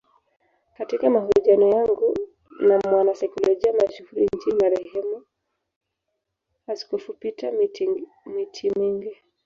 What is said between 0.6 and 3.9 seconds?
Katika mahojiano yangu na mwanasaikolojia